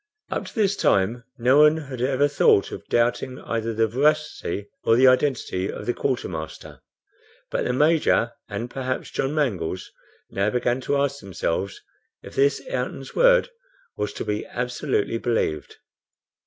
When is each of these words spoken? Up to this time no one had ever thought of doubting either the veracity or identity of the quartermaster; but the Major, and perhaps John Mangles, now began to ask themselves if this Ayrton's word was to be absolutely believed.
Up 0.31 0.47
to 0.47 0.55
this 0.55 0.75
time 0.75 1.25
no 1.37 1.59
one 1.59 1.77
had 1.77 2.01
ever 2.01 2.27
thought 2.27 2.71
of 2.71 2.87
doubting 2.87 3.39
either 3.41 3.71
the 3.71 3.85
veracity 3.85 4.67
or 4.83 4.95
identity 4.95 5.71
of 5.71 5.85
the 5.85 5.93
quartermaster; 5.93 6.81
but 7.51 7.65
the 7.65 7.71
Major, 7.73 8.31
and 8.49 8.67
perhaps 8.71 9.11
John 9.11 9.35
Mangles, 9.35 9.91
now 10.31 10.49
began 10.49 10.81
to 10.81 10.97
ask 10.97 11.19
themselves 11.19 11.81
if 12.23 12.33
this 12.33 12.63
Ayrton's 12.67 13.13
word 13.15 13.51
was 13.95 14.11
to 14.13 14.25
be 14.25 14.43
absolutely 14.47 15.19
believed. 15.19 15.75